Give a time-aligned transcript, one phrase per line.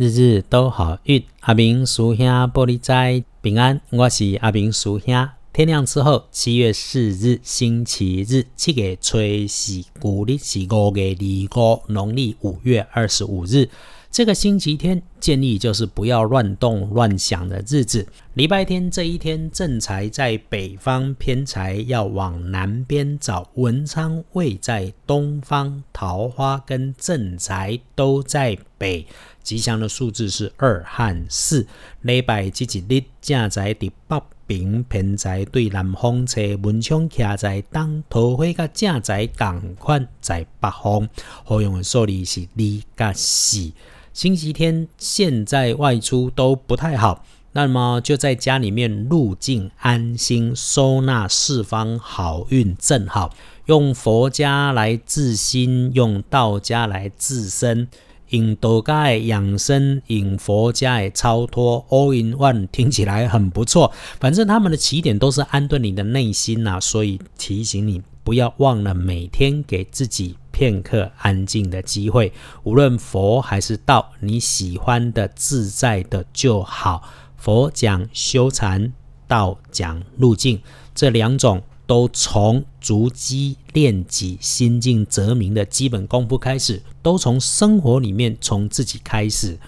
[0.00, 1.22] 日日都好运。
[1.40, 5.28] 阿明叔兄玻璃斋平安，我是阿明叔兄。
[5.52, 11.14] 天亮之后，七月四日星期日，七月初四，古历是五月
[11.50, 13.68] 二五，农历五月二十五日。
[14.10, 18.06] 这个星期天建议就是不要乱动乱想的日子。
[18.32, 23.46] 礼拜天这一天正财在北方，偏财要往南边找。
[23.56, 29.06] 文昌位在东方，桃花跟正财都在北。
[29.42, 31.66] 吉祥的数字是二和四。
[32.00, 41.08] 礼拜这一日正在伫北边，偏财对南方车文昌徛在东，桃花甲正财共款在北方。
[41.44, 42.64] 好用的数字是二
[42.96, 43.72] 甲四。
[44.12, 53.34] 星期天现在外出都不太好，那么就在家里面入境安心，收纳四方好运正好。
[53.66, 57.88] 用佛家来治心，用道家来治身，
[58.30, 63.92] 用道家养生，引佛家的超脱，all in one，听起来很不错。
[64.18, 70.36] 反正他们的起点都是安顿你的内心呐，所以提醒你不要忘了每天给自己。
[70.52, 72.32] 片刻安静的机会，
[72.64, 77.02] 无论佛还是道，你喜欢的、自在的就好。
[77.36, 78.92] 佛讲修禅，
[79.26, 80.60] 道讲路径，
[80.94, 89.58] 这两种都从逐机练己、心静则明的基本功夫开始，都从生活里面从自己开始。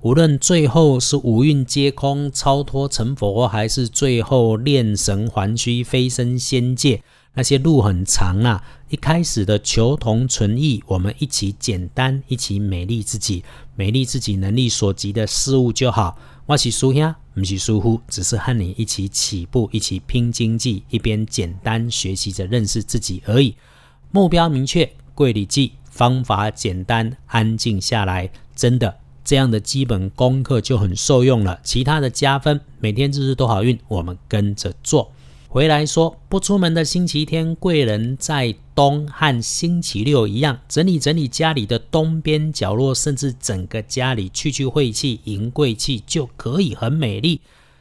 [0.00, 7.02] 无论最后是五蕴皆空、超脱成佛，还是最后炼神还虚、飞升仙界。
[7.36, 8.64] 那些路很长啊！
[8.88, 16.16] 一开始的求同存异，我们一起简单，一起美丽自己，美丽自己能力所及的事物就好。
[16.46, 23.54] 我是苏兄，不是疏忽，只是和你一起起步，一起拼经济，一边简单学习着认识自己而已。
[24.10, 31.60] 目标明确，贵礼记，方法简单，安静下来，真的这样的基本功课就很受用了。
[31.62, 35.12] 其他的加分，每天日日都好运，我们跟着做。
[35.56, 47.40] 回来说，不出门的星期天，贵人在东，和星期六一样，整理整理家里的东边角落，甚至整个家里去去晦气，迎贵气，就可以很美丽。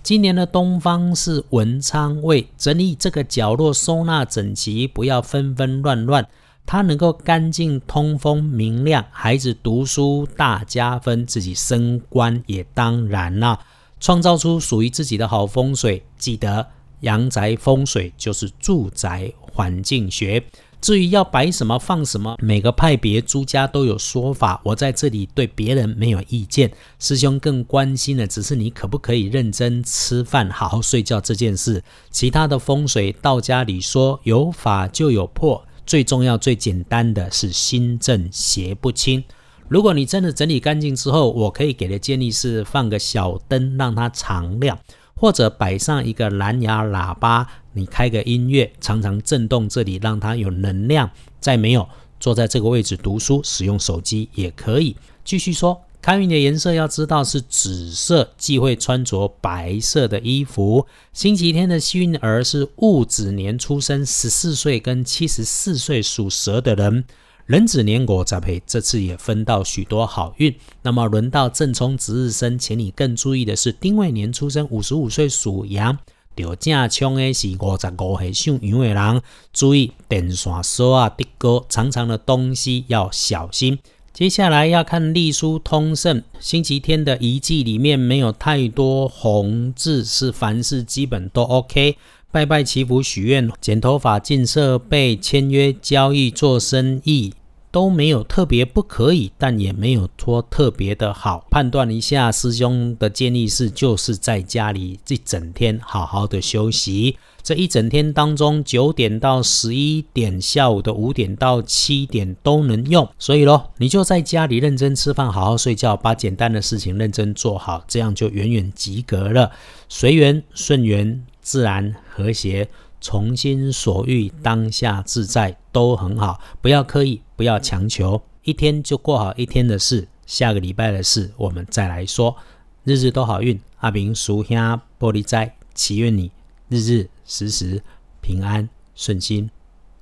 [0.00, 6.24] 今年的东方是文昌位，整理这个角落，收纳整齐，不要纷纷乱乱，
[6.64, 13.58] 它能够干净通风明亮，孩子读书大加分，自己升官也当然啦，
[13.98, 16.68] 创造出属于自己的好风水，记得。
[17.00, 20.42] 阳宅风水就是住宅环境学。
[20.78, 24.60] 至于要摆什么放什么，每个派别诸家都有说法。
[24.62, 26.70] 我在这里对别人没有意见。
[27.00, 31.82] 师兄更关心的只是你可不可以认真吃饭、好好睡觉这件事。
[32.10, 39.24] 其他的风水，道家里说有法就有破，最重要、最简单的是心正邪不侵。
[39.68, 44.78] 如果你真的整理干净之后，我可以给的建议是放个小灯，让它常亮。
[45.18, 51.10] 或者摆上一个蓝牙喇叭，你开个音乐，常常震动这里，让它有能量。
[51.40, 51.88] 再没有，
[52.20, 54.96] 坐在这个位置读书，使用手机也可以。
[55.24, 60.86] 继续说，开运的颜色要知道是紫色，忌讳穿着白色的衣服。
[61.12, 67.04] 星期天的幸运儿是戊子年出生，十四岁跟七十四岁属蛇的人。
[67.46, 70.52] 壬子年果栽培，这次也分到许多好运。
[70.82, 75.96] 那么轮到正冲值日生，请你更注意的是丁未年出生，五十五岁属羊，
[76.34, 83.78] 掉正冲的是五十五岁属羊的人，注意电线索啊、的高长长的东西要小心。
[84.12, 91.96] 接下来要看隶书通胜，星期天的遗迹里面没有太多红字，是凡事基本都 OK。
[92.36, 97.32] 拜拜祈福许愿、剪头发、进设备、签约交易、做生意
[97.72, 101.46] 都没有特别不可以，但也没有说特别的好。
[101.50, 107.16] 判断一下，师兄的建议是，就是在家里一整天好好的休息。
[107.42, 113.08] 这一整天当中，九点到十一点，下午的五点到七点都能用。
[113.18, 119.50] 所以咯，你就在家里认真吃饭，好好睡觉，把简单的事情认真做好，这样就远远及格了。
[119.88, 121.24] 随缘顺缘。
[121.46, 122.68] 自然和谐，
[123.00, 126.40] 从心所欲，当下自在都很好。
[126.60, 130.08] 不要刻意，不要强求，一天就过好一天的事。
[130.26, 132.36] 下个礼拜的事，我们再来说。
[132.82, 134.56] 日日都好运，阿明属兄
[134.98, 136.32] 玻璃斋，祈愿你
[136.68, 137.80] 日日时时
[138.20, 139.48] 平安顺心，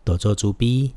[0.03, 0.95] 多做诸逼。